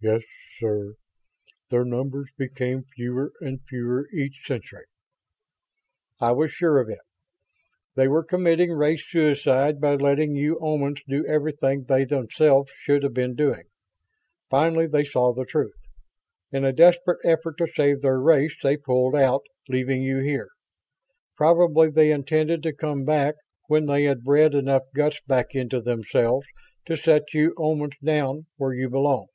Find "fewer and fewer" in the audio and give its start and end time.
2.84-4.08